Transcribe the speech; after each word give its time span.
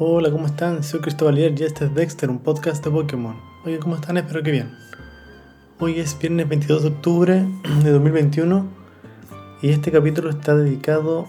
Hola, 0.00 0.30
¿cómo 0.30 0.46
están? 0.46 0.84
Soy 0.84 1.00
Cristóbal 1.00 1.40
y 1.40 1.44
este 1.44 1.86
es 1.86 1.92
Dexter, 1.92 2.30
un 2.30 2.38
podcast 2.38 2.84
de 2.84 2.90
Pokémon. 2.92 3.34
Oye, 3.64 3.80
¿cómo 3.80 3.96
están? 3.96 4.16
Espero 4.16 4.44
que 4.44 4.52
bien. 4.52 4.70
Hoy 5.80 5.98
es 5.98 6.16
viernes 6.16 6.48
22 6.48 6.82
de 6.84 6.88
octubre 6.90 7.46
de 7.82 7.90
2021 7.90 8.64
y 9.60 9.70
este 9.70 9.90
capítulo 9.90 10.30
está 10.30 10.54
dedicado 10.54 11.26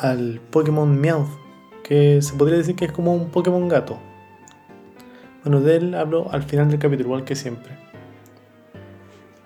al 0.00 0.40
Pokémon 0.52 1.00
Meowth, 1.00 1.26
que 1.82 2.22
se 2.22 2.34
podría 2.34 2.58
decir 2.58 2.76
que 2.76 2.84
es 2.84 2.92
como 2.92 3.12
un 3.12 3.30
Pokémon 3.30 3.66
gato. 3.66 3.98
Bueno, 5.42 5.60
de 5.60 5.74
él 5.74 5.94
hablo 5.96 6.30
al 6.30 6.44
final 6.44 6.70
del 6.70 6.78
capítulo, 6.78 7.08
igual 7.08 7.24
que 7.24 7.34
siempre. 7.34 7.76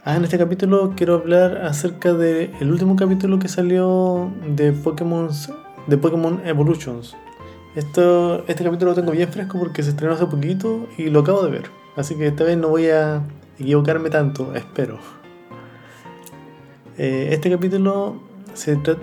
Ah, 0.05 0.17
en 0.17 0.25
este 0.25 0.37
capítulo 0.37 0.93
quiero 0.95 1.15
hablar 1.15 1.65
acerca 1.65 2.13
del 2.13 2.71
último 2.71 2.95
capítulo 2.95 3.39
que 3.39 3.49
salió 3.49 4.31
de 4.55 4.73
Pokémon, 4.73 5.31
de 5.87 5.97
Pokémon 5.97 6.43
Evolutions, 6.45 7.17
esto, 7.77 8.45
este 8.49 8.65
capítulo 8.65 8.91
lo 8.91 8.95
tengo 8.95 9.13
bien 9.13 9.29
fresco 9.29 9.59
porque 9.59 9.83
se 9.83 9.91
estrenó 9.91 10.15
hace 10.15 10.27
poquito 10.27 10.89
y 10.99 11.09
lo 11.09 11.21
acabo 11.21 11.43
de 11.43 11.51
ver. 11.51 11.71
Así 11.97 12.17
que 12.17 12.27
esta 12.27 12.45
vez 12.45 12.57
no 12.59 12.69
voy 12.69 12.89
a 12.89 13.23
equivocarme 13.59 14.11
tanto, 14.11 14.55
espero. 14.55 14.99
Eh, 16.99 17.29
este 17.33 17.51
capítulo 17.51 18.21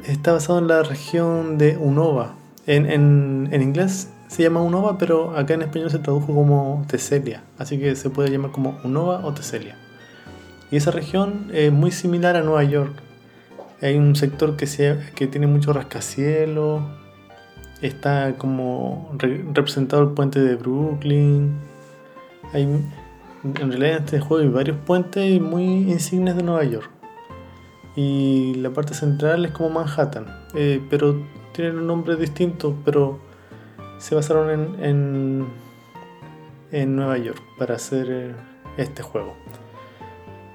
está 0.06 0.34
basado 0.34 0.60
en 0.60 0.68
la 0.68 0.84
región 0.84 1.58
de 1.58 1.78
Unova. 1.78 2.36
En, 2.66 3.50
inglés 3.54 4.12
se 4.28 4.44
llama 4.44 4.62
Unova, 4.62 4.98
pero 4.98 5.38
acá 5.38 5.54
en 5.54 5.62
español 5.62 5.90
se 5.90 6.00
tradujo 6.00 6.36
como 6.36 6.86
Teselia. 6.90 7.44
Así 7.58 7.80
que 7.80 7.96
se 7.96 8.10
puede 8.10 8.30
llamar 8.30 8.52
como 8.52 8.78
Unova 8.84 9.26
o 9.26 9.34
Teselia. 9.34 9.78
Y 10.70 10.76
esa 10.76 10.92
región 10.92 11.50
es 11.54 11.72
muy 11.72 11.92
similar 11.92 12.36
a 12.36 12.42
Nueva 12.42 12.66
York. 12.66 12.94
Hay 13.82 13.96
un 13.96 14.16
sector 14.18 14.58
que, 14.58 14.68
se, 14.68 15.00
que 15.16 15.28
tiene 15.28 15.48
mucho 15.48 15.72
rascacielos 15.72 16.82
está 17.82 18.36
como 18.38 19.12
representado 19.18 20.04
el 20.04 20.10
puente 20.10 20.40
de 20.40 20.56
Brooklyn. 20.56 21.58
Hay, 22.54 22.64
en 22.64 23.54
realidad 23.54 23.98
en 23.98 24.04
este 24.04 24.20
juego 24.20 24.44
hay 24.44 24.50
varios 24.50 24.78
puentes 24.78 25.42
muy 25.42 25.64
insignes 25.64 26.36
de 26.36 26.44
Nueva 26.44 26.64
York. 26.64 26.90
Y 27.96 28.54
la 28.56 28.70
parte 28.70 28.94
central 28.94 29.46
es 29.46 29.52
como 29.52 29.70
Manhattan, 29.70 30.28
eh, 30.54 30.82
pero 30.90 31.20
tienen 31.54 31.80
un 31.80 31.88
nombre 31.88 32.16
distinto, 32.16 32.76
pero 32.86 33.20
se 33.98 34.14
basaron 34.14 34.80
en, 34.80 35.48
en, 36.72 36.96
Nueva 36.96 37.18
York 37.18 37.42
para 37.58 37.76
hacer 37.76 38.08
eh, 38.10 38.36
este 38.78 39.02
juego. 39.02 39.36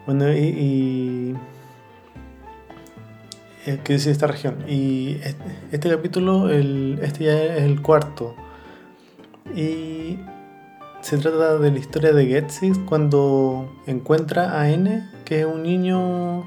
Bueno, 0.07 0.33
y 0.33 1.37
eh, 3.65 3.79
que 3.85 3.93
dice 3.95 4.11
esta 4.11 4.27
región. 4.27 4.65
Y 4.69 5.19
este, 5.71 5.89
capítulo, 5.89 6.51
este 6.51 7.25
ya 7.25 7.43
es 7.45 7.63
el 7.63 7.81
cuarto. 7.81 8.35
Y 9.55 10.19
se 11.01 11.19
trata 11.19 11.59
de 11.59 11.71
la 11.71 11.79
historia 11.79 12.13
de 12.13 12.27
Getsis 12.27 12.79
cuando 12.79 13.73
encuentra 13.87 14.61
a 14.61 14.71
N, 14.71 15.09
que 15.25 15.41
es 15.41 15.47
un 15.47 15.63
niño, 15.63 16.45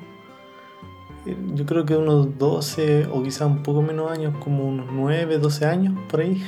yo 1.53 1.65
creo 1.65 1.85
que 1.85 1.95
unos 1.95 2.37
12 2.37 3.07
o 3.11 3.23
quizá 3.23 3.45
un 3.45 3.63
poco 3.63 3.81
menos 3.81 4.11
años, 4.11 4.35
como 4.43 4.67
unos 4.67 4.87
9, 4.91 5.37
12 5.37 5.65
años 5.65 5.93
por 6.09 6.19
ahí. 6.19 6.43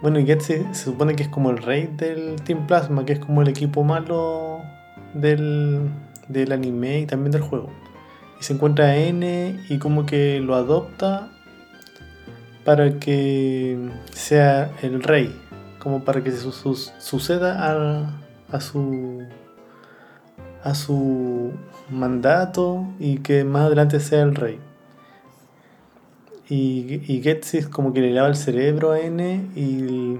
Bueno, 0.00 0.20
y 0.20 0.26
Getsis 0.26 0.64
se 0.72 0.84
supone 0.84 1.16
que 1.16 1.24
es 1.24 1.28
como 1.28 1.50
el 1.50 1.58
rey 1.58 1.90
del 1.96 2.36
Team 2.42 2.68
Plasma, 2.68 3.04
que 3.04 3.14
es 3.14 3.18
como 3.18 3.42
el 3.42 3.48
equipo 3.48 3.82
malo 3.82 4.60
del, 5.14 5.90
del 6.28 6.52
anime 6.52 7.00
y 7.00 7.06
también 7.06 7.32
del 7.32 7.42
juego 7.42 7.70
y 8.40 8.44
se 8.44 8.52
encuentra 8.52 8.86
a 8.86 8.96
N 8.96 9.64
y 9.68 9.78
como 9.78 10.06
que 10.06 10.40
lo 10.40 10.54
adopta 10.54 11.28
para 12.64 12.98
que 12.98 13.78
sea 14.12 14.72
el 14.82 15.02
rey, 15.02 15.34
como 15.78 16.04
para 16.04 16.22
que 16.22 16.32
suceda 16.32 17.70
a, 17.70 18.20
a, 18.50 18.60
su 18.60 19.22
a 20.62 20.74
su 20.74 21.52
mandato 21.90 22.86
y 22.98 23.18
que 23.18 23.44
más 23.44 23.66
adelante 23.66 24.00
sea 24.00 24.22
el 24.22 24.34
rey. 24.34 24.58
Y, 26.48 27.00
y 27.12 27.22
Getsis 27.22 27.68
como 27.68 27.92
que 27.92 28.00
le 28.00 28.10
lava 28.12 28.28
el 28.28 28.36
cerebro 28.36 28.92
a 28.92 29.00
N 29.00 29.50
y, 29.56 30.18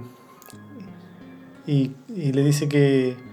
y 1.67 2.33
le 2.33 2.45
dice 2.45 2.69
que 2.69 3.26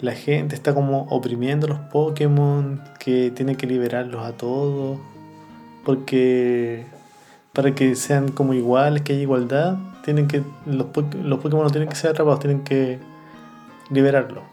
la 0.00 0.12
gente 0.12 0.54
está 0.54 0.74
como 0.74 1.02
oprimiendo 1.10 1.66
a 1.66 1.70
los 1.70 1.78
Pokémon, 1.78 2.82
que 2.98 3.30
tiene 3.30 3.56
que 3.56 3.66
liberarlos 3.66 4.24
a 4.24 4.32
todos, 4.32 4.98
porque 5.84 6.84
para 7.52 7.74
que 7.74 7.94
sean 7.94 8.30
como 8.30 8.54
iguales, 8.54 9.02
que 9.02 9.14
haya 9.14 9.22
igualdad, 9.22 9.76
tienen 10.04 10.28
que 10.28 10.42
los, 10.66 10.86
los 11.22 11.38
Pokémon 11.40 11.64
no 11.64 11.70
tienen 11.70 11.88
que 11.88 11.96
ser 11.96 12.10
atrapados, 12.10 12.40
tienen 12.40 12.62
que 12.62 12.98
liberarlos. 13.90 14.44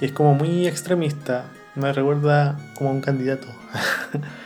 Y 0.00 0.06
es 0.06 0.12
como 0.12 0.34
muy 0.34 0.66
extremista, 0.66 1.44
me 1.74 1.92
recuerda 1.92 2.56
como 2.76 2.90
a 2.90 2.92
un 2.92 3.00
candidato. 3.00 3.46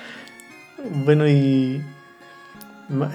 bueno, 1.05 1.29
y 1.29 1.83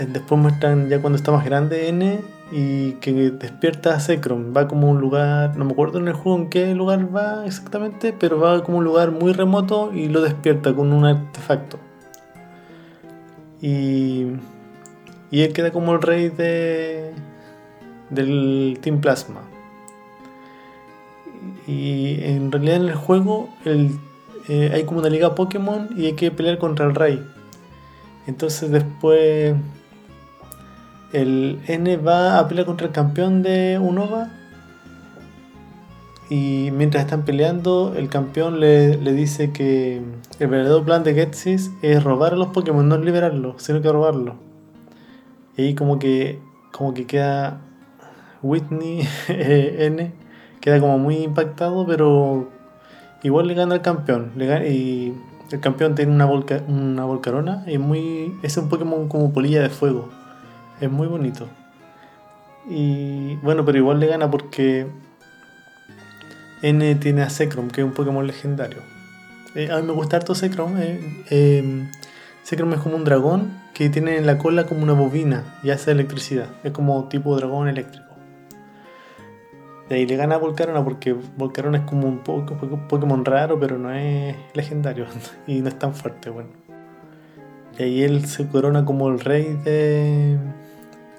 después 0.07 0.39
muestran 0.39 0.89
ya 0.89 1.01
cuando 1.01 1.17
está 1.17 1.31
más 1.31 1.43
grande 1.43 1.89
N 1.89 2.36
y 2.51 2.93
que 2.93 3.31
despierta 3.31 3.95
a 3.95 3.99
Zekrom. 3.99 4.53
Va 4.55 4.67
como 4.67 4.89
un 4.89 4.99
lugar, 4.99 5.57
no 5.57 5.65
me 5.65 5.71
acuerdo 5.71 5.99
en 5.99 6.07
el 6.07 6.13
juego 6.13 6.37
en 6.37 6.49
qué 6.49 6.73
lugar 6.73 7.13
va 7.15 7.45
exactamente, 7.45 8.13
pero 8.13 8.39
va 8.39 8.63
como 8.63 8.77
un 8.77 8.83
lugar 8.83 9.11
muy 9.11 9.33
remoto 9.33 9.91
y 9.93 10.07
lo 10.07 10.21
despierta 10.21 10.73
con 10.73 10.93
un 10.93 11.05
artefacto. 11.05 11.77
Y, 13.61 14.27
y 15.31 15.41
él 15.41 15.53
queda 15.53 15.71
como 15.71 15.93
el 15.93 16.01
rey 16.01 16.29
de, 16.29 17.13
del 18.09 18.77
Team 18.81 19.01
Plasma. 19.01 19.41
Y 21.65 22.23
en 22.23 22.51
realidad 22.51 22.77
en 22.77 22.83
el 22.83 22.95
juego 22.95 23.49
eh, 23.65 24.71
hay 24.73 24.83
como 24.85 24.99
una 24.99 25.09
liga 25.09 25.35
Pokémon 25.35 25.89
y 25.97 26.05
hay 26.05 26.13
que 26.13 26.31
pelear 26.31 26.57
contra 26.57 26.85
el 26.85 26.95
rey. 26.95 27.21
Entonces 28.25 28.71
después 28.71 29.55
el 31.13 31.59
N 31.67 31.97
va 31.97 32.39
a 32.39 32.47
pelear 32.47 32.65
contra 32.65 32.87
el 32.87 32.93
campeón 32.93 33.43
de 33.43 33.79
Unova. 33.81 34.29
Y 36.29 36.71
mientras 36.73 37.05
están 37.05 37.23
peleando, 37.23 37.93
el 37.95 38.09
campeón 38.09 38.59
le, 38.59 38.97
dice 38.97 39.51
que 39.51 40.01
el 40.39 40.47
verdadero 40.47 40.83
plan 40.83 41.03
de 41.03 41.13
Getsis 41.13 41.71
es 41.81 42.03
robar 42.03 42.33
a 42.33 42.35
los 42.35 42.47
Pokémon, 42.47 42.87
no 42.87 42.97
liberarlos, 42.97 43.61
sino 43.63 43.81
que 43.81 43.89
robarlos. 43.89 44.35
Y 45.55 45.61
ahí 45.63 45.75
como 45.75 45.99
que, 45.99 46.39
como 46.73 46.93
que 46.93 47.07
queda 47.07 47.61
Whitney 48.43 49.07
N, 49.29 50.11
queda 50.59 50.81
como 50.81 50.99
muy 50.99 51.17
impactado, 51.17 51.85
pero 51.87 52.49
igual 53.23 53.47
le 53.47 53.53
gana 53.53 53.75
al 53.75 53.81
campeón. 53.81 54.33
y 54.37 55.13
el 55.49 55.61
campeón 55.61 55.95
tiene 55.95 56.11
una, 56.11 56.25
una 56.25 57.05
volcarona 57.05 57.63
y 57.67 57.77
muy, 57.77 58.35
es 58.43 58.57
un 58.57 58.67
Pokémon 58.67 59.07
como 59.07 59.31
polilla 59.31 59.61
de 59.61 59.69
fuego. 59.69 60.09
Es 60.79 60.91
muy 60.91 61.07
bonito. 61.07 61.47
Y 62.69 63.35
bueno, 63.37 63.65
pero 63.65 63.77
igual 63.77 63.99
le 63.99 64.07
gana 64.07 64.29
porque 64.29 64.87
N 66.61 66.95
tiene 66.95 67.21
a 67.21 67.29
Zekrom, 67.29 67.69
que 67.69 67.81
es 67.81 67.87
un 67.87 67.93
Pokémon 67.93 68.25
legendario. 68.25 68.79
Eh, 69.55 69.71
a 69.71 69.77
mí 69.77 69.87
me 69.87 69.93
gusta 69.93 70.17
harto 70.17 70.35
Zekrom. 70.35 70.77
Eh, 70.77 71.23
em, 71.29 71.89
es 72.49 72.79
como 72.81 72.95
un 72.95 73.03
dragón 73.03 73.51
que 73.73 73.89
tiene 73.89 74.17
en 74.17 74.25
la 74.25 74.37
cola 74.37 74.65
como 74.65 74.83
una 74.83 74.93
bobina 74.93 75.59
y 75.63 75.69
hace 75.69 75.91
electricidad. 75.91 76.47
Es 76.63 76.71
como 76.71 77.07
tipo 77.09 77.35
dragón 77.35 77.67
eléctrico. 77.67 78.05
Y 79.89 79.93
ahí 79.93 80.05
le 80.05 80.15
gana 80.17 80.35
a 80.35 80.37
Volcarona 80.37 80.83
porque 80.83 81.15
Volcarona 81.37 81.79
es 81.79 81.83
como 81.85 82.07
un 82.07 82.19
Pokémon 82.19 83.23
raro, 83.23 83.59
pero 83.59 83.77
no 83.77 83.93
es 83.93 84.35
legendario 84.53 85.05
y 85.47 85.61
no 85.61 85.69
es 85.69 85.79
tan 85.79 85.93
fuerte. 85.93 86.29
Bueno. 86.29 86.49
Y 87.79 87.83
ahí 87.83 88.03
él 88.03 88.25
se 88.25 88.47
corona 88.47 88.83
como 88.83 89.09
el 89.09 89.19
rey 89.19 89.57
de 89.63 90.37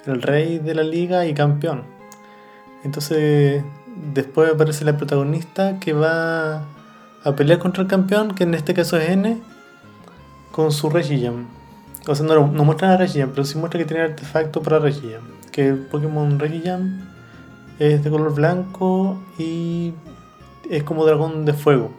el 0.05 0.21
rey 0.21 0.59
de 0.59 0.75
la 0.75 0.83
liga 0.83 1.25
y 1.25 1.33
campeón. 1.33 1.83
Entonces, 2.83 3.63
después 4.13 4.53
aparece 4.53 4.85
la 4.85 4.97
protagonista 4.97 5.79
que 5.79 5.93
va 5.93 6.63
a 7.23 7.35
pelear 7.35 7.59
contra 7.59 7.83
el 7.83 7.89
campeón, 7.89 8.35
que 8.35 8.43
en 8.43 8.53
este 8.53 8.73
caso 8.73 8.97
es 8.97 9.09
N, 9.09 9.41
con 10.51 10.71
su 10.71 10.89
Regigem. 10.89 11.47
O 12.07 12.15
sea, 12.15 12.25
no, 12.25 12.47
no 12.47 12.63
muestra 12.63 12.93
a 12.93 12.97
Regigem, 12.97 13.29
pero 13.31 13.43
sí 13.43 13.57
muestra 13.57 13.79
que 13.79 13.85
tiene 13.85 14.03
artefacto 14.03 14.61
para 14.61 14.79
Regigem. 14.79 15.21
Que 15.51 15.69
el 15.69 15.77
Pokémon 15.77 16.39
Regigem 16.39 17.01
es 17.79 18.03
de 18.03 18.09
color 18.09 18.33
blanco 18.33 19.19
y 19.37 19.93
es 20.69 20.83
como 20.83 21.05
dragón 21.05 21.45
de 21.45 21.53
fuego. 21.53 21.91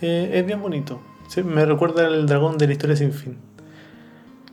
Eh, 0.00 0.30
es 0.34 0.46
bien 0.46 0.60
bonito. 0.60 1.00
me 1.44 1.64
recuerda 1.66 2.06
al 2.06 2.26
dragón 2.26 2.58
de 2.58 2.66
la 2.66 2.72
historia 2.72 2.96
sin 2.96 3.12
fin. 3.12 3.38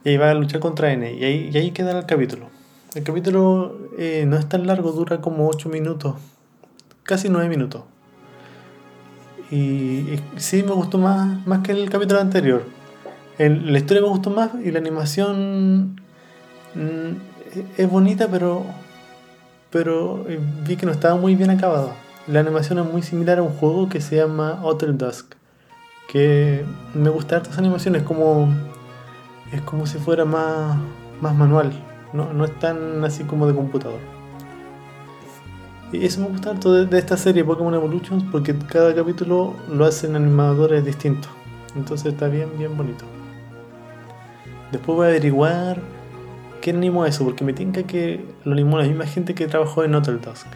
Y 0.07 0.11
ahí 0.11 0.17
va 0.17 0.31
a 0.31 0.33
luchar 0.33 0.61
contra 0.61 0.93
N. 0.93 1.15
Y 1.15 1.25
ahí, 1.25 1.49
y 1.51 1.57
ahí 1.57 1.71
queda 1.71 1.91
el 1.99 2.05
capítulo. 2.05 2.47
El 2.95 3.03
capítulo 3.03 3.77
eh, 3.97 4.23
no 4.25 4.37
es 4.37 4.47
tan 4.47 4.65
largo, 4.65 4.93
dura 4.93 5.19
como 5.19 5.49
8 5.49 5.67
minutos. 5.67 6.15
Casi 7.03 7.27
9 7.27 7.49
minutos. 7.49 7.83
Y, 9.51 10.17
sí 10.37 10.63
me 10.63 10.71
gustó 10.71 10.97
más, 10.97 11.45
más 11.45 11.59
que 11.59 11.73
el 11.73 11.89
capítulo 11.89 12.21
anterior. 12.21 12.63
la 13.37 13.77
historia 13.77 14.01
me 14.01 14.07
gustó 14.07 14.29
más 14.29 14.51
y 14.63 14.71
la 14.71 14.79
animación 14.79 15.99
mm, 16.73 17.67
es 17.77 17.89
bonita, 17.89 18.29
pero, 18.29 18.65
pero 19.71 20.25
vi 20.65 20.77
que 20.77 20.85
no 20.85 20.93
estaba 20.93 21.17
muy 21.17 21.35
bien 21.35 21.49
acabada. 21.49 21.97
La 22.27 22.39
animación 22.39 22.79
es 22.79 22.85
muy 22.85 23.01
similar 23.01 23.39
a 23.39 23.43
un 23.43 23.51
juego 23.51 23.89
que 23.89 23.99
se 23.99 24.15
llama 24.15 24.61
Hotel 24.63 24.97
Dusk, 24.97 25.35
que 26.07 26.63
me 26.93 27.09
gusta 27.09 27.35
estas 27.35 27.57
animaciones, 27.57 28.03
como, 28.03 28.47
es 29.51 29.61
como 29.61 29.85
si 29.85 29.97
fuera 29.97 30.25
más, 30.25 30.77
más 31.21 31.35
manual, 31.35 31.71
no, 32.13 32.33
no 32.33 32.45
es 32.45 32.57
tan 32.59 33.03
así 33.03 33.23
como 33.23 33.47
de 33.47 33.55
computador. 33.55 33.99
Y 35.91 36.05
eso 36.05 36.19
me 36.19 36.27
gusta 36.27 36.49
harto 36.51 36.73
de, 36.73 36.97
esta 36.97 37.15
serie 37.15 37.45
Pokémon 37.45 37.73
Evolutions 37.73 38.23
porque 38.31 38.53
cada 38.67 38.93
capítulo 38.93 39.53
lo 39.71 39.85
hacen 39.85 40.15
animadores 40.15 40.83
distintos. 40.83 41.31
Entonces 41.75 42.13
está 42.13 42.27
bien, 42.27 42.49
bien 42.57 42.75
bonito. 42.75 43.05
Después 44.71 44.97
voy 44.97 45.05
a 45.05 45.09
averiguar 45.09 45.79
quién 46.61 46.77
animó 46.77 47.05
eso, 47.05 47.23
porque 47.23 47.45
me 47.45 47.53
tinca 47.53 47.83
que 47.83 48.25
lo 48.43 48.51
animó 48.51 48.77
la 48.79 48.83
misma 48.85 49.05
gente 49.05 49.33
que 49.33 49.47
trabajó 49.47 49.85
en 49.85 49.95
Hotel 49.95 50.19
Dusk. 50.19 50.47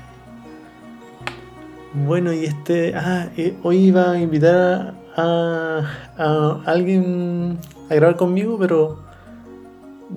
Bueno, 1.94 2.34
y 2.34 2.46
este. 2.46 2.94
Ah, 2.96 3.30
eh, 3.38 3.56
hoy 3.64 3.78
iba 3.78 4.12
a 4.12 4.20
invitar 4.20 4.96
a, 5.16 5.82
a, 6.18 6.62
alguien 6.66 7.58
a 7.92 7.96
grabar 7.96 8.16
conmigo, 8.16 8.58
pero 8.60 9.00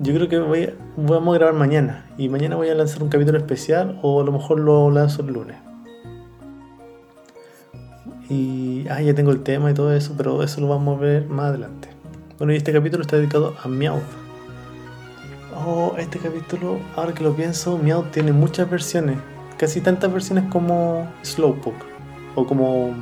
yo 0.01 0.13
creo 0.13 0.29
que 0.29 0.39
voy, 0.39 0.73
vamos 0.97 1.35
a 1.35 1.37
grabar 1.37 1.55
mañana. 1.55 2.05
Y 2.17 2.29
mañana 2.29 2.55
voy 2.55 2.69
a 2.69 2.75
lanzar 2.75 3.03
un 3.03 3.09
capítulo 3.09 3.37
especial, 3.37 3.99
o 4.01 4.21
a 4.21 4.23
lo 4.23 4.31
mejor 4.31 4.59
lo 4.59 4.89
lanzo 4.91 5.21
el 5.21 5.33
lunes. 5.33 5.57
Y. 8.29 8.87
Ah, 8.89 9.01
ya 9.01 9.13
tengo 9.13 9.31
el 9.31 9.43
tema 9.43 9.71
y 9.71 9.73
todo 9.73 9.93
eso, 9.93 10.13
pero 10.17 10.41
eso 10.43 10.61
lo 10.61 10.67
vamos 10.67 10.97
a 10.97 11.01
ver 11.01 11.27
más 11.27 11.47
adelante. 11.47 11.89
Bueno, 12.37 12.53
y 12.53 12.57
este 12.57 12.71
capítulo 12.71 13.01
está 13.01 13.17
dedicado 13.17 13.55
a 13.61 13.67
Meowth. 13.67 14.03
Oh, 15.65 15.95
este 15.97 16.19
capítulo, 16.19 16.79
ahora 16.95 17.13
que 17.13 17.23
lo 17.23 17.35
pienso, 17.35 17.77
Meowth 17.77 18.11
tiene 18.11 18.31
muchas 18.31 18.69
versiones 18.69 19.17
casi 19.57 19.81
tantas 19.81 20.11
versiones 20.11 20.45
como 20.51 21.07
Slowpoke 21.23 21.85
o 22.35 22.45
como 22.45 22.93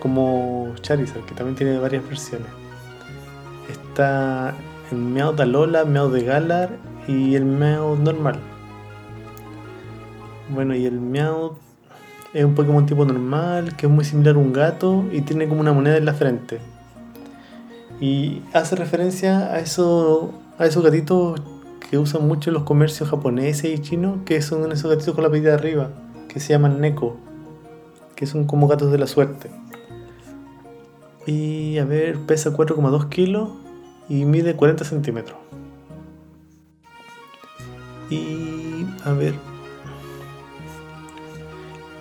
como 0.00 0.74
Charizard, 0.80 1.24
que 1.26 1.34
también 1.34 1.56
tiene 1.56 1.78
varias 1.78 2.06
versiones. 2.08 2.59
Está 3.70 4.54
el 4.90 4.98
Meowth 4.98 5.36
de 5.36 5.42
Alola, 5.44 5.84
Meowth 5.84 6.12
de 6.12 6.24
Galar 6.24 6.70
y 7.06 7.36
el 7.36 7.44
Meowth 7.44 8.00
normal. 8.00 8.40
Bueno, 10.52 10.74
y 10.74 10.86
el 10.86 11.00
Meowth 11.00 11.56
es 12.34 12.44
un 12.44 12.56
Pokémon 12.56 12.84
tipo 12.84 13.04
normal, 13.04 13.76
que 13.76 13.86
es 13.86 13.92
muy 13.92 14.04
similar 14.04 14.34
a 14.34 14.38
un 14.38 14.52
gato 14.52 15.04
y 15.12 15.20
tiene 15.20 15.48
como 15.48 15.60
una 15.60 15.72
moneda 15.72 15.96
en 15.96 16.04
la 16.04 16.14
frente. 16.14 16.58
Y 18.00 18.42
hace 18.52 18.74
referencia 18.74 19.52
a, 19.52 19.60
eso, 19.60 20.32
a 20.58 20.66
esos 20.66 20.82
gatitos 20.82 21.40
que 21.88 21.96
usan 21.96 22.26
mucho 22.26 22.50
los 22.50 22.64
comercios 22.64 23.08
japoneses 23.08 23.72
y 23.72 23.78
chinos, 23.78 24.18
que 24.24 24.42
son 24.42 24.72
esos 24.72 24.90
gatitos 24.90 25.14
con 25.14 25.22
la 25.22 25.30
pedida 25.30 25.50
de 25.50 25.54
arriba, 25.54 25.90
que 26.28 26.40
se 26.40 26.52
llaman 26.52 26.80
neko, 26.80 27.16
que 28.16 28.26
son 28.26 28.46
como 28.46 28.66
gatos 28.66 28.90
de 28.90 28.98
la 28.98 29.06
suerte. 29.06 29.48
Y 31.26 31.78
a 31.78 31.84
ver, 31.84 32.18
pesa 32.20 32.50
4,2 32.50 33.08
kilos 33.08 33.50
y 34.08 34.24
mide 34.24 34.56
40 34.56 34.84
centímetros. 34.84 35.38
Y 38.08 38.86
a 39.04 39.12
ver, 39.12 39.34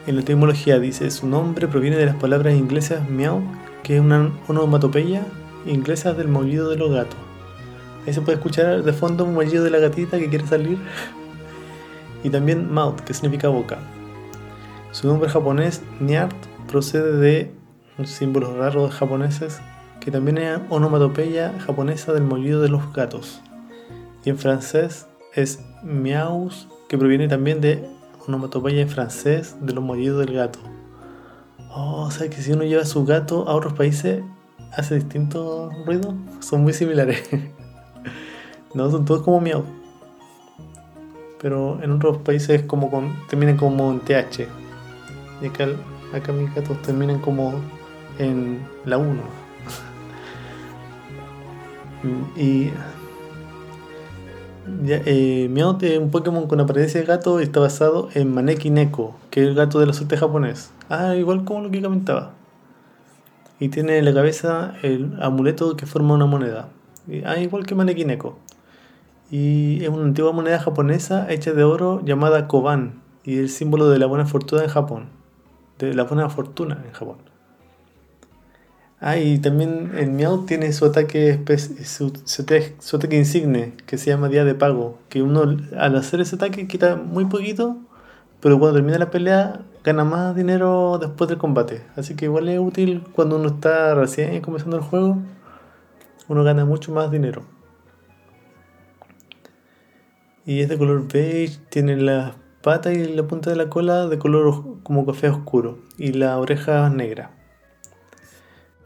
en 0.08 0.16
la 0.16 0.22
etimología 0.22 0.80
dice, 0.80 1.12
su 1.12 1.28
nombre 1.28 1.68
proviene 1.68 1.98
de 1.98 2.08
las 2.08 2.16
palabras 2.16 2.56
inglesas 2.56 3.08
meow, 3.08 3.44
que 3.84 3.96
es 3.96 4.02
una 4.02 4.32
onomatopeya 4.48 5.24
inglesa 5.68 6.14
del 6.14 6.28
maullido 6.28 6.70
de 6.70 6.78
los 6.78 6.92
gatos. 6.92 7.18
Ahí 8.08 8.14
se 8.14 8.22
puede 8.22 8.38
escuchar 8.38 8.82
de 8.82 8.94
fondo 8.94 9.24
un 9.26 9.38
de 9.38 9.70
la 9.70 9.78
gatita 9.78 10.18
que 10.18 10.30
quiere 10.30 10.48
salir. 10.48 10.78
Y 12.22 12.30
también 12.30 12.70
mouth, 12.74 13.00
que 13.00 13.14
significa 13.14 13.48
boca. 13.48 13.78
Su 14.92 15.08
nombre 15.08 15.30
japonés, 15.30 15.82
Nyart, 16.02 16.36
procede 16.68 17.16
de 17.16 17.52
un 18.00 18.08
símbolo 18.08 18.58
raro 18.58 18.86
de 18.86 18.92
japoneses, 18.92 19.60
que 20.00 20.10
también 20.10 20.38
es 20.38 20.60
onomatopeya 20.70 21.60
japonesa 21.60 22.14
del 22.14 22.24
maullido 22.24 22.62
de 22.62 22.70
los 22.70 22.94
gatos. 22.94 23.42
Y 24.24 24.30
en 24.30 24.38
francés 24.38 25.06
es 25.36 25.60
miaus, 25.84 26.68
que 26.88 26.98
proviene 26.98 27.28
también 27.28 27.62
de 27.62 27.88
onomatopeya 28.26 28.82
en 28.82 28.90
francés 28.90 29.58
de 29.62 29.74
los 29.74 29.84
maullidos 29.84 30.26
del 30.26 30.34
gato. 30.34 30.60
Oh, 31.72 32.06
o 32.08 32.12
sea 32.12 32.30
que 32.30 32.42
si 32.42 32.54
uno 32.54 32.64
lleva 32.64 32.86
su 32.86 33.06
gato 33.06 33.48
a 33.48 33.54
otros 33.54 33.74
países, 33.74 34.24
hace 34.72 34.96
distintos 34.96 35.74
ruidos, 35.86 36.16
son 36.40 36.64
muy 36.64 36.74
similares. 36.74 37.22
No, 38.76 38.92
son 38.92 39.04
todos 39.04 39.24
como 39.24 39.42
miau. 39.42 39.64
Pero 41.42 41.82
en 41.82 41.90
otros 41.90 42.20
países 42.20 42.62
como 42.62 42.92
con, 42.92 43.16
terminan 43.28 43.58
como 43.58 43.92
en 43.92 44.00
TH. 44.00 44.48
Y 45.42 45.48
acá, 45.48 45.70
acá 46.14 46.32
mis 46.32 46.54
gatos 46.54 46.80
terminan 46.84 47.20
como 47.20 47.56
en 48.20 48.60
la 48.86 48.98
1. 48.98 49.22
y 52.38 52.72
eh, 54.88 55.50
es 55.82 56.00
un 56.00 56.12
Pokémon 56.12 56.48
con 56.48 56.60
apariencia 56.60 57.00
de 57.00 57.08
gato 57.08 57.40
y 57.40 57.44
está 57.44 57.60
basado 57.60 58.10
en 58.14 58.32
Maneki 58.32 58.70
Neko, 58.70 59.16
que 59.32 59.42
es 59.42 59.48
el 59.48 59.56
gato 59.56 59.80
de 59.80 59.88
la 59.88 59.94
suerte 59.94 60.16
japonés. 60.16 60.72
Ah, 60.90 61.16
igual 61.16 61.44
como 61.44 61.62
lo 61.62 61.72
que 61.72 61.82
comentaba. 61.82 62.34
Y 63.60 63.70
tiene 63.70 63.98
en 63.98 64.06
la 64.06 64.14
cabeza 64.14 64.76
el 64.84 65.18
amuleto 65.22 65.76
que 65.76 65.88
forma 65.88 66.14
una 66.14 66.28
moneda. 66.28 66.70
Ah, 67.26 67.40
igual 67.40 67.66
que 67.66 67.74
Maneki 67.74 68.06
Neko 68.06 68.38
y 69.32 69.84
es 69.84 69.90
una 69.90 70.06
antigua 70.06 70.32
moneda 70.32 70.60
japonesa 70.60 71.32
hecha 71.32 71.54
de 71.54 71.64
oro 71.64 72.02
llamada 72.04 72.48
koban 72.48 73.02
y 73.24 73.38
el 73.38 73.50
símbolo 73.50 73.90
de 73.90 74.00
la 74.00 74.08
buena 74.08 74.26
fortuna 74.26 74.64
en 74.64 74.70
Japón, 74.70 75.10
de 75.78 75.94
la 75.94 76.04
buena 76.04 76.30
fortuna 76.30 76.82
en 76.86 76.92
Japón. 76.92 77.18
Ah, 79.02 79.18
y 79.18 79.40
también 79.40 79.94
el 79.96 80.12
Miao 80.12 80.44
tiene 80.46 80.74
su 80.74 80.86
ataque, 80.86 81.40
su, 81.86 82.12
su, 82.26 82.96
ataque 82.98 83.16
insigne, 83.16 83.74
que 83.86 83.98
se 83.98 84.10
llama 84.10 84.28
Día 84.28 84.44
de 84.44 84.56
Pago, 84.56 85.00
que 85.08 85.22
uno 85.22 85.58
al 85.78 85.96
hacer 85.96 86.20
ese 86.20 86.36
ataque 86.36 86.68
quita 86.68 86.98
muy 86.98 87.24
poquito, 87.26 87.78
pero 88.42 88.60
cuando 88.60 88.76
termina 88.76 88.98
la 88.98 89.10
pelea 89.10 89.62
gana 89.86 90.04
más 90.04 90.36
dinero 90.36 90.98
después 91.00 91.30
del 91.30 91.38
combate. 91.38 91.82
Así 91.96 92.16
que 92.16 92.26
igual 92.26 92.50
es 92.50 92.60
útil 92.60 93.04
cuando 93.14 93.38
uno 93.38 93.48
está 93.48 93.96
recién 93.96 94.42
comenzando 94.42 94.76
el 94.76 94.84
juego, 94.84 95.18
uno 96.28 96.44
gana 96.44 96.66
mucho 96.66 96.92
más 96.92 97.10
dinero. 97.10 97.44
Y 100.46 100.60
es 100.60 100.68
de 100.68 100.78
color 100.78 101.08
beige, 101.08 101.60
tiene 101.70 101.96
las 101.96 102.34
patas 102.62 102.94
y 102.94 103.06
la 103.06 103.24
punta 103.24 103.50
de 103.50 103.56
la 103.56 103.70
cola 103.70 104.08
de 104.08 104.20
color 104.20 104.82
como 104.84 105.06
café 105.06 105.30
oscuro 105.30 105.80
y 105.98 106.12
la 106.12 106.38
oreja 106.38 106.90
negra. 106.90 107.39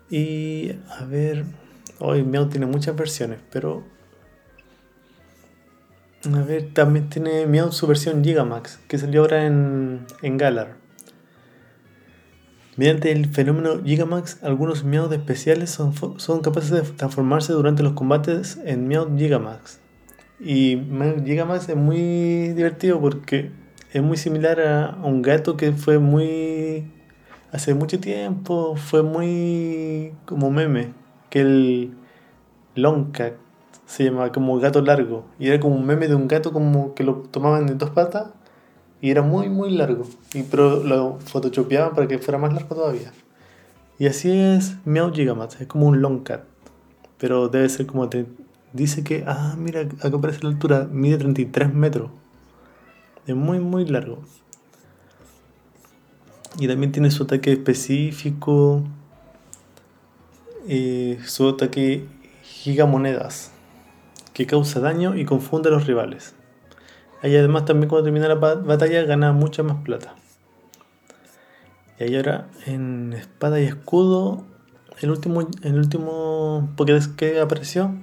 Y 0.10 0.72
a 0.90 1.06
ver, 1.06 1.46
hoy 2.00 2.24
Meow 2.24 2.50
tiene 2.50 2.66
muchas 2.66 2.96
versiones, 2.96 3.40
pero 3.52 3.84
a 6.32 6.42
ver, 6.42 6.74
también 6.74 7.10
tiene 7.10 7.46
Meow 7.46 7.72
su 7.72 7.88
versión 7.88 8.24
Gigamax, 8.24 8.80
que 8.88 8.98
salió 8.98 9.22
ahora 9.22 9.46
en, 9.46 10.06
en 10.22 10.38
Galar. 10.38 10.76
Mediante 12.76 13.12
el 13.12 13.28
fenómeno 13.28 13.84
Gigamax, 13.84 14.44
algunos 14.44 14.84
Meow 14.84 15.12
especiales 15.14 15.70
son, 15.70 15.94
son 16.20 16.42
capaces 16.42 16.72
de 16.72 16.82
transformarse 16.82 17.54
durante 17.54 17.84
los 17.84 17.94
combates 17.94 18.58
en 18.66 18.88
Meow 18.88 19.16
Gigamax. 19.18 19.80
Y 20.40 20.82
Gigamax 21.24 21.70
es 21.70 21.76
muy 21.76 22.50
divertido 22.54 23.00
porque 23.00 23.52
es 23.92 24.02
muy 24.02 24.18
similar 24.18 24.60
a 24.60 24.98
un 25.04 25.22
gato 25.22 25.56
que 25.56 25.72
fue 25.74 26.00
muy. 26.00 26.92
Hace 27.54 27.76
mucho 27.76 28.00
tiempo 28.00 28.76
fue 28.76 29.04
muy 29.04 30.12
como 30.26 30.50
meme. 30.50 30.92
Que 31.30 31.42
el 31.42 31.94
Longcat 32.74 33.34
se 33.86 34.06
llama 34.06 34.32
como 34.32 34.58
gato 34.58 34.82
largo. 34.82 35.26
Y 35.38 35.50
era 35.50 35.60
como 35.60 35.76
un 35.76 35.86
meme 35.86 36.08
de 36.08 36.16
un 36.16 36.28
gato 36.28 36.52
como 36.52 36.96
que 36.96 37.04
lo 37.04 37.18
tomaban 37.18 37.68
de 37.68 37.76
dos 37.76 37.92
patas. 37.92 38.30
Y 39.02 39.12
era 39.12 39.22
muy, 39.22 39.50
muy 39.50 39.70
largo. 39.70 40.04
Y 40.34 40.42
pero 40.42 40.84
lo 40.84 41.20
photoshopeaban 41.20 41.94
para 41.94 42.08
que 42.08 42.18
fuera 42.18 42.40
más 42.40 42.54
largo 42.54 42.74
todavía. 42.76 43.12
Y 44.00 44.08
así 44.08 44.32
es 44.32 44.76
Meow 44.86 45.14
Gigamax. 45.14 45.62
Es 45.62 45.68
como 45.68 45.86
un 45.86 46.02
Longcat. 46.02 46.46
Pero 47.20 47.50
debe 47.50 47.70
ser 47.70 47.86
como 47.86 48.10
dice 48.74 49.04
que, 49.04 49.26
ah, 49.28 49.54
mira, 49.60 49.82
acá 49.82 50.18
aparece 50.18 50.40
la 50.42 50.50
altura, 50.50 50.88
mide 50.92 51.20
33 51.20 51.72
metros. 51.72 52.10
Es 53.28 53.36
muy, 53.36 53.60
muy 53.60 53.86
largo. 53.86 54.24
Y 56.60 56.68
también 56.68 56.92
tiene 56.92 57.10
su 57.12 57.24
ataque 57.24 57.52
específico, 57.52 58.84
eh, 60.68 61.20
su 61.26 61.50
ataque 61.50 62.06
gigamonedas, 62.44 63.52
que 64.34 64.46
causa 64.46 64.80
daño 64.80 65.16
y 65.16 65.26
confunde 65.26 65.70
a 65.70 65.72
los 65.72 65.88
rivales. 65.88 66.36
Y 67.24 67.36
además 67.36 67.66
también 67.66 67.90
cuando 67.90 68.04
termina 68.04 68.28
la 68.28 68.36
batalla 68.36 69.04
gana 69.04 69.32
mucha 69.32 69.64
más 69.64 69.78
plata. 69.84 70.16
Y 72.00 72.04
ahí 72.04 72.16
ahora 72.16 72.50
en 72.66 73.14
espada 73.14 73.62
y 73.62 73.66
escudo, 73.66 74.46
el 75.00 75.10
último, 75.10 75.48
el 75.62 75.78
último 75.78 76.70
Pokédex 76.76 77.08
que 77.08 77.40
apareció 77.40 77.96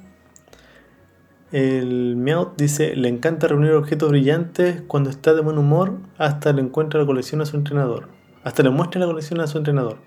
El 1.53 2.17
Meowth 2.17 2.57
dice, 2.57 2.97
le 2.97 3.09
encanta 3.09 3.49
reunir 3.49 3.73
objetos 3.73 4.11
brillantes 4.11 4.83
cuando 4.87 5.11
está 5.11 5.35
de 5.35 5.41
buen 5.41 5.59
humor 5.59 5.99
hasta 6.19 6.53
le 6.53 6.63
encuentra 6.63 7.01
la 7.01 7.07
colección 7.07 7.41
a 7.41 7.47
su 7.47 7.57
entrenador. 7.57 8.20
Hasta 8.43 8.63
le 8.63 8.71
muestra 8.71 9.01
la 9.01 9.07
colección 9.07 9.41
a 9.41 9.47
su 9.47 9.59
entrenador. 9.59 9.99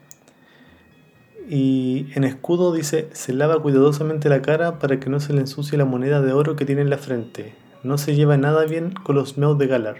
Y 1.49 2.07
en 2.15 2.23
escudo 2.23 2.73
dice, 2.73 3.09
se 3.11 3.33
lava 3.33 3.61
cuidadosamente 3.61 4.29
la 4.29 4.41
cara 4.41 4.79
para 4.79 4.99
que 4.99 5.09
no 5.09 5.19
se 5.19 5.33
le 5.33 5.41
ensucie 5.41 5.77
la 5.77 5.85
moneda 5.85 6.21
de 6.21 6.33
oro 6.33 6.55
que 6.55 6.65
tiene 6.65 6.81
en 6.81 6.89
la 6.89 6.97
frente. 6.97 7.53
No 7.83 7.97
se 7.97 8.15
lleva 8.15 8.37
nada 8.37 8.65
bien 8.65 8.91
con 8.93 9.15
los 9.15 9.37
Meowth 9.37 9.59
de 9.59 9.67
Galar. 9.67 9.97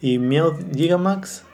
Y 0.00 0.18
Meowth 0.18 0.74
Gigamax 0.74 1.44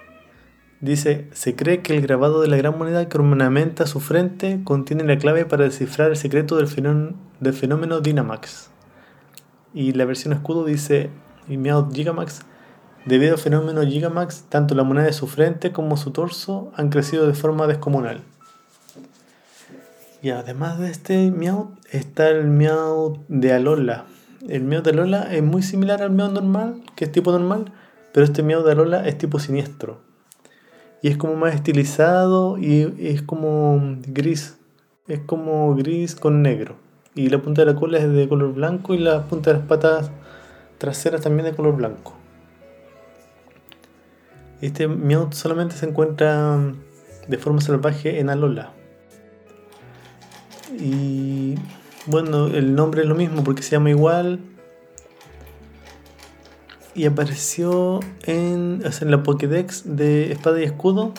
dice, 0.81 1.29
se 1.33 1.55
cree 1.55 1.83
que 1.83 1.95
el 1.95 2.01
grabado 2.01 2.41
de 2.41 2.49
la 2.49 2.57
gran 2.57 2.79
moneda 2.79 3.09
que 3.09 3.19
ornamenta 3.19 3.87
su 3.87 4.01
frente 4.01 4.63
contiene 4.65 5.05
la 5.05 5.19
clave 5.19 5.45
para 5.45 5.65
descifrar 5.65 6.11
el 6.11 6.17
secreto 6.17 6.57
del 6.57 6.67
fenómeno 7.53 8.01
Dynamax. 8.01 8.71
Y 9.75 9.93
la 9.93 10.07
versión 10.07 10.33
escudo 10.33 10.65
dice 10.65 11.11
Meowth 11.49 11.95
Gigamax. 11.95 12.47
Debido 13.09 13.33
al 13.33 13.39
fenómeno 13.39 13.81
Gigamax, 13.87 14.43
tanto 14.51 14.75
la 14.75 14.83
moneda 14.83 15.07
de 15.07 15.15
su 15.15 15.27
frente 15.27 15.73
como 15.73 15.97
su 15.97 16.11
torso 16.11 16.71
han 16.77 16.91
crecido 16.91 17.27
de 17.27 17.33
forma 17.33 17.67
descomunal. 17.67 18.21
Y 20.21 20.29
además 20.29 20.79
de 20.79 20.91
este 20.91 21.31
Meowth, 21.31 21.71
está 21.91 22.29
el 22.29 22.47
Meowth 22.49 23.21
de 23.29 23.55
Alola. 23.55 24.05
El 24.47 24.65
Meowth 24.65 24.85
de 24.85 24.91
Alola 24.91 25.35
es 25.35 25.43
muy 25.43 25.63
similar 25.63 26.03
al 26.03 26.11
Meowth 26.11 26.35
normal, 26.35 26.83
que 26.97 27.07
es 27.07 27.11
tipo 27.11 27.33
normal, 27.33 27.73
pero 28.13 28.25
este 28.25 28.43
Meowth 28.43 28.67
de 28.67 28.73
Alola 28.73 29.09
es 29.09 29.17
tipo 29.17 29.39
siniestro. 29.39 30.03
Y 31.01 31.09
es 31.09 31.17
como 31.17 31.35
más 31.35 31.55
estilizado 31.55 32.59
y 32.59 32.95
es 32.99 33.23
como 33.23 33.97
gris. 34.07 34.59
Es 35.07 35.21
como 35.21 35.75
gris 35.75 36.15
con 36.15 36.43
negro 36.43 36.77
y 37.15 37.31
la 37.31 37.39
punta 37.39 37.63
de 37.63 37.73
la 37.73 37.75
cola 37.75 37.97
es 37.97 38.13
de 38.13 38.29
color 38.29 38.53
blanco 38.53 38.93
y 38.93 38.99
la 38.99 39.25
punta 39.25 39.51
de 39.51 39.61
las 39.61 39.67
patas 39.67 40.11
traseras 40.77 41.23
también 41.23 41.47
de 41.47 41.57
color 41.57 41.75
blanco. 41.75 42.18
Este 44.61 44.89
Meowth 44.89 45.35
solamente 45.35 45.77
se 45.77 45.87
encuentra 45.87 46.59
de 47.29 47.39
forma 47.39 47.61
salvaje 47.61 48.19
en 48.19 48.31
Alola. 48.31 48.73
Y 50.79 51.55
bueno, 52.07 52.47
el 52.49 52.75
nombre 52.75 53.03
es 53.03 53.09
lo 53.09 53.15
mismo 53.15 53.45
porque 53.45 53.63
se 53.63 53.71
llama 53.71 53.91
igual. 53.91 54.41
Y 56.95 57.07
apareció 57.07 58.01
en, 58.23 58.83
en 58.83 59.11
la 59.11 59.23
Pokédex 59.23 59.97
de 59.97 60.33
Espada 60.33 60.61
y 60.61 60.65
Escudo. 60.65 61.13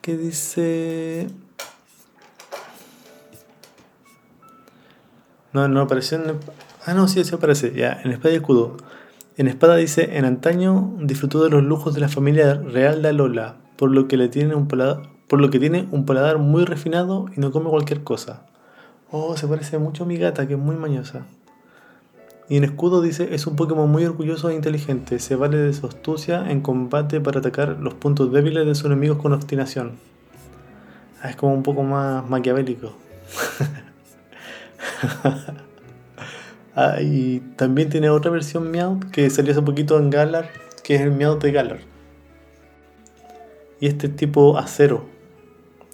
Que 0.00 0.16
dice 0.16 1.28
No, 5.56 5.68
no 5.68 5.80
apareció 5.80 6.18
en... 6.18 6.38
Ah, 6.84 6.92
no, 6.92 7.08
sí, 7.08 7.24
sí 7.24 7.34
aparece. 7.34 7.72
Ya, 7.74 7.98
en 8.04 8.12
Espada 8.12 8.34
y 8.34 8.36
Escudo. 8.36 8.76
En 9.38 9.48
Espada 9.48 9.76
dice, 9.76 10.16
en 10.16 10.24
antaño 10.24 10.94
disfrutó 10.98 11.44
de 11.44 11.50
los 11.50 11.62
lujos 11.62 11.94
de 11.94 12.00
la 12.00 12.08
familia 12.08 12.54
real 12.54 13.02
de 13.02 13.10
Alola, 13.10 13.56
por 13.76 13.90
lo 13.90 14.08
que, 14.08 14.16
le 14.16 14.28
tiene 14.28 14.54
un 14.54 14.66
por 14.66 15.40
lo 15.40 15.50
que 15.50 15.58
tiene 15.58 15.86
un 15.90 16.06
paladar 16.06 16.38
muy 16.38 16.64
refinado 16.64 17.26
y 17.36 17.40
no 17.40 17.52
come 17.52 17.68
cualquier 17.68 18.02
cosa. 18.02 18.46
Oh, 19.10 19.36
se 19.36 19.46
parece 19.46 19.76
mucho 19.76 20.04
a 20.04 20.06
mi 20.06 20.16
gata, 20.16 20.48
que 20.48 20.54
es 20.54 20.58
muy 20.58 20.76
mañosa. 20.76 21.26
Y 22.48 22.56
en 22.56 22.64
escudo 22.64 23.02
dice, 23.02 23.34
es 23.34 23.46
un 23.46 23.56
Pokémon 23.56 23.90
muy 23.90 24.06
orgulloso 24.06 24.48
e 24.48 24.54
inteligente, 24.54 25.18
se 25.18 25.36
vale 25.36 25.58
de 25.58 25.74
su 25.74 25.86
astucia 25.86 26.50
en 26.50 26.62
combate 26.62 27.20
para 27.20 27.40
atacar 27.40 27.76
los 27.78 27.92
puntos 27.92 28.32
débiles 28.32 28.66
de 28.66 28.74
sus 28.74 28.86
enemigos 28.86 29.18
con 29.18 29.34
obstinación. 29.34 29.98
Ah, 31.20 31.28
es 31.28 31.36
como 31.36 31.52
un 31.52 31.62
poco 31.62 31.82
más 31.82 32.26
maquiavélico. 32.26 32.96
ah, 36.76 37.00
y 37.00 37.40
también 37.56 37.88
tiene 37.88 38.10
otra 38.10 38.30
versión 38.30 38.70
Meowth 38.70 39.10
que 39.10 39.28
salió 39.30 39.52
hace 39.52 39.62
poquito 39.62 39.98
en 39.98 40.10
Galar, 40.10 40.50
que 40.84 40.94
es 40.94 41.00
el 41.00 41.10
Meowth 41.10 41.42
de 41.42 41.52
Galar. 41.52 41.80
Y 43.80 43.88
este 43.88 44.08
tipo 44.08 44.56
acero. 44.56 45.04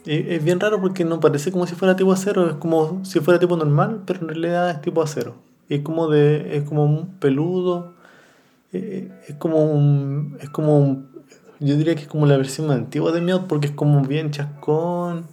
es 0.05 0.45
bien 0.45 0.61
raro 0.61 0.81
porque 0.81 1.05
no 1.05 1.21
parece 1.21 1.51
como 1.51 1.67
si 1.67 1.75
fuera 1.75 1.97
tipo 1.97 2.13
acero, 2.13 2.51
es 2.51 2.57
como 2.57 3.05
si 3.05 3.21
fuera 3.21 3.41
tipo 3.41 3.57
normal, 3.57 4.03
pero 4.07 4.21
en 4.21 4.29
realidad 4.29 4.71
es 4.71 4.83
tipo 4.83 5.03
acero. 5.03 5.35
Y 5.69 5.77
es 5.77 5.81
como 5.81 6.09
de. 6.09 6.57
es 6.57 6.65
como 6.65 6.85
un 6.85 7.19
peludo. 7.19 7.95
Eh, 8.73 9.11
es 9.29 9.37
como 9.37 9.65
un. 9.65 10.37
es 10.41 10.51
como. 10.51 11.05
Yo 11.61 11.77
diría 11.77 11.95
que 11.95 12.03
es 12.03 12.09
como 12.09 12.27
la 12.27 12.37
versión 12.37 12.67
más 12.67 12.77
antigua 12.77 13.13
de 13.13 13.21
Meowth 13.21 13.47
porque 13.47 13.69
es 13.69 13.73
como 13.73 14.03
bien 14.03 14.31
chascón. 14.31 15.27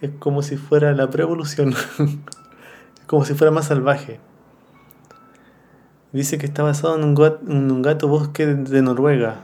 Es 0.00 0.10
como 0.18 0.42
si 0.42 0.56
fuera 0.56 0.92
la 0.92 1.10
pre-evolución. 1.10 1.74
como 3.06 3.24
si 3.24 3.34
fuera 3.34 3.50
más 3.50 3.66
salvaje. 3.66 4.20
Dice 6.14 6.38
que 6.38 6.46
está 6.46 6.62
basado 6.62 6.94
en 6.94 7.02
un, 7.02 7.82
gato, 7.82 8.06
bosque 8.06 8.46
de, 8.46 8.82
Noruega, 8.82 9.40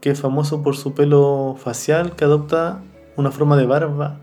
que 0.00 0.10
es 0.10 0.20
famoso 0.20 0.62
por 0.62 0.76
su 0.76 0.94
pelo 0.94 1.56
facial 1.58 2.14
que 2.14 2.24
adopta 2.24 2.82
una 3.16 3.32
forma 3.32 3.56
de 3.56 3.66
barba. 3.66 4.20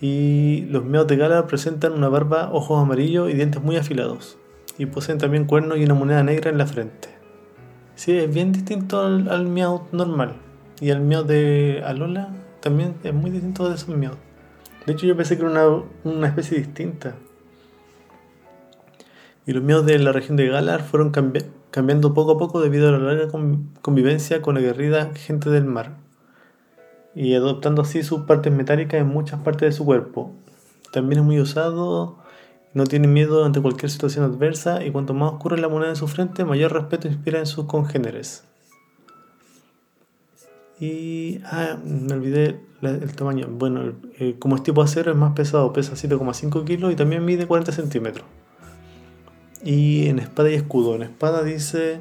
Y 0.00 0.62
los 0.70 0.86
meos 0.86 1.06
de 1.06 1.16
gala 1.16 1.46
presentan 1.46 1.92
una 1.92 2.08
barba, 2.08 2.48
ojos 2.54 2.82
amarillos 2.82 3.28
y 3.28 3.34
dientes 3.34 3.62
muy 3.62 3.76
afilados. 3.76 4.38
Y 4.78 4.86
poseen 4.86 5.18
también 5.18 5.44
cuernos 5.44 5.76
y 5.76 5.84
una 5.84 5.92
moneda 5.92 6.22
negra 6.22 6.50
en 6.50 6.56
la 6.56 6.64
frente. 6.64 7.10
Sí, 7.94 8.16
es 8.16 8.32
bien 8.32 8.52
distinto 8.52 9.02
al, 9.02 9.28
al 9.28 9.44
miau 9.44 9.82
normal. 9.92 10.36
Y 10.80 10.88
al 10.88 11.02
miau 11.02 11.22
de 11.22 11.82
Alola 11.84 12.30
también 12.60 12.94
es 13.04 13.12
muy 13.12 13.30
distinto 13.30 13.68
de 13.68 13.74
esos 13.74 13.94
miau. 13.94 14.14
De 14.86 14.94
hecho, 14.94 15.04
yo 15.04 15.14
pensé 15.14 15.36
que 15.36 15.42
era 15.44 15.50
una, 15.50 15.84
una 16.04 16.28
especie 16.28 16.56
distinta 16.56 17.14
y 19.48 19.52
los 19.54 19.62
miedos 19.62 19.86
de 19.86 19.98
la 19.98 20.12
región 20.12 20.36
de 20.36 20.46
Galar 20.46 20.82
fueron 20.82 21.10
cambiando 21.70 22.12
poco 22.12 22.32
a 22.32 22.38
poco 22.38 22.60
debido 22.60 22.90
a 22.90 22.92
la 22.92 22.98
larga 22.98 23.28
convivencia 23.80 24.42
con 24.42 24.56
la 24.56 24.60
guerrida 24.60 25.10
gente 25.14 25.48
del 25.48 25.64
mar, 25.64 25.96
y 27.14 27.32
adoptando 27.32 27.80
así 27.80 28.02
sus 28.02 28.24
partes 28.24 28.52
metálicas 28.52 29.00
en 29.00 29.06
muchas 29.06 29.40
partes 29.40 29.70
de 29.70 29.72
su 29.72 29.86
cuerpo. 29.86 30.34
También 30.92 31.20
es 31.20 31.24
muy 31.24 31.40
usado, 31.40 32.18
no 32.74 32.84
tiene 32.84 33.08
miedo 33.08 33.46
ante 33.46 33.62
cualquier 33.62 33.90
situación 33.90 34.26
adversa, 34.26 34.84
y 34.84 34.90
cuanto 34.90 35.14
más 35.14 35.32
oscura 35.32 35.56
la 35.56 35.70
moneda 35.70 35.88
en 35.88 35.96
su 35.96 36.08
frente, 36.08 36.44
mayor 36.44 36.74
respeto 36.74 37.08
inspira 37.08 37.38
en 37.38 37.46
sus 37.46 37.64
congéneres. 37.64 38.44
Y. 40.78 41.40
Ah, 41.46 41.78
me 41.82 42.12
olvidé 42.12 42.60
el 42.82 43.16
tamaño. 43.16 43.46
Bueno, 43.50 43.94
eh, 44.18 44.36
como 44.38 44.56
es 44.56 44.62
tipo 44.62 44.82
acero, 44.82 45.10
es 45.10 45.16
más 45.16 45.32
pesado, 45.32 45.72
pesa 45.72 45.94
7,5 45.94 46.64
kilos 46.64 46.92
y 46.92 46.96
también 46.96 47.24
mide 47.24 47.46
40 47.46 47.72
centímetros. 47.72 48.26
Y 49.64 50.08
en 50.08 50.18
espada 50.18 50.50
y 50.50 50.54
escudo. 50.54 50.94
En 50.94 51.02
espada 51.02 51.42
dice 51.42 52.00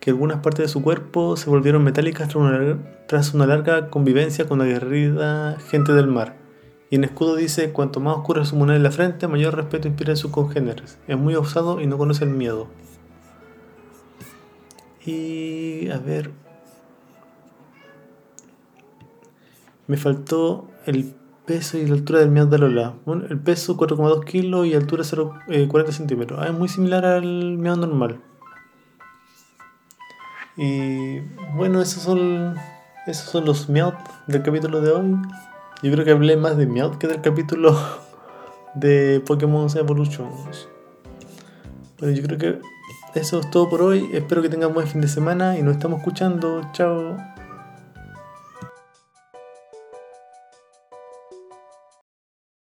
que 0.00 0.10
algunas 0.10 0.40
partes 0.40 0.66
de 0.66 0.68
su 0.68 0.82
cuerpo 0.82 1.36
se 1.36 1.50
volvieron 1.50 1.84
metálicas 1.84 2.28
tras 3.06 3.34
una, 3.34 3.46
larga 3.46 3.90
convivencia 3.90 4.48
con 4.48 4.58
la 4.58 4.64
guerrida 4.64 5.58
gente 5.68 5.92
del 5.92 6.06
mar. 6.06 6.36
Y 6.90 6.96
en 6.96 7.04
escudo 7.04 7.36
dice, 7.36 7.72
cuanto 7.72 8.00
más 8.00 8.16
oscura 8.16 8.44
su 8.44 8.56
moneda 8.56 8.76
en 8.76 8.82
la 8.82 8.90
frente, 8.90 9.28
mayor 9.28 9.54
respeto 9.54 9.86
inspira 9.86 10.12
en 10.12 10.16
sus 10.16 10.30
congéneres. 10.30 10.98
Es 11.06 11.16
muy 11.16 11.36
osado 11.36 11.80
y 11.80 11.86
no 11.86 11.98
conoce 11.98 12.24
el 12.24 12.30
miedo. 12.30 12.68
Y 15.04 15.88
a 15.90 15.98
ver... 15.98 16.30
Me 19.86 19.96
faltó 19.96 20.68
el 20.86 21.14
peso 21.50 21.78
y 21.78 21.84
la 21.84 21.94
altura 21.94 22.20
del 22.20 22.30
Meowth 22.30 22.48
de 22.48 22.58
Lola. 22.58 22.94
Bueno, 23.04 23.24
el 23.28 23.40
peso 23.40 23.76
4,2 23.76 24.24
kilos 24.24 24.68
y 24.68 24.74
altura 24.74 25.02
0, 25.02 25.34
40 25.66 25.90
eh, 25.90 25.92
centímetros. 25.92 26.38
Ah, 26.40 26.46
es 26.46 26.52
muy 26.52 26.68
similar 26.68 27.04
al 27.04 27.58
Meowth 27.58 27.78
normal. 27.78 28.20
Y 30.56 31.18
bueno, 31.56 31.82
esos 31.82 32.04
son, 32.04 32.54
esos 33.08 33.28
son 33.28 33.46
los 33.46 33.68
Meowth 33.68 33.96
del 34.28 34.44
capítulo 34.44 34.80
de 34.80 34.92
hoy. 34.92 35.16
Yo 35.82 35.90
creo 35.90 36.04
que 36.04 36.12
hablé 36.12 36.36
más 36.36 36.56
de 36.56 36.68
Meowth 36.68 36.98
que 36.98 37.08
del 37.08 37.20
capítulo 37.20 37.76
de 38.76 39.20
Pokémon 39.26 39.66
Evolutions. 39.76 40.68
Bueno, 41.98 42.14
yo 42.14 42.22
creo 42.22 42.38
que 42.38 42.60
eso 43.16 43.40
es 43.40 43.50
todo 43.50 43.68
por 43.68 43.82
hoy. 43.82 44.08
Espero 44.12 44.40
que 44.40 44.48
tengan 44.48 44.72
buen 44.72 44.86
fin 44.86 45.00
de 45.00 45.08
semana 45.08 45.58
y 45.58 45.62
nos 45.62 45.72
estamos 45.72 45.98
escuchando. 45.98 46.60
Chao. 46.72 47.16